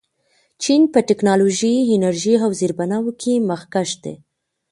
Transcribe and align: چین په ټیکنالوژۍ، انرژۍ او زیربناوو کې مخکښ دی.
چین 0.63 0.81
په 0.93 0.99
ټیکنالوژۍ، 1.07 1.75
انرژۍ 1.95 2.35
او 2.45 2.51
زیربناوو 2.59 3.11
کې 3.21 3.33
مخکښ 3.49 3.89
دی. 4.03 4.15